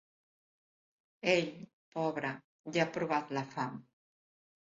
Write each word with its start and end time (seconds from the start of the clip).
Ell, 1.33 1.51
pobre, 1.97 2.31
ja 2.77 2.85
ha 2.85 2.89
provat 2.97 3.35
la 3.39 3.43
fam. 3.53 3.77